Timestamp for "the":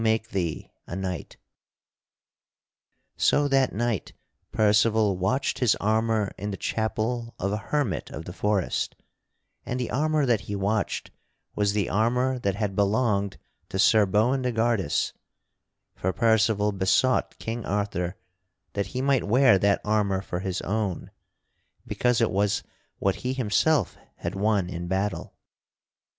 6.49-6.57, 8.25-8.33, 9.79-9.91, 11.73-11.87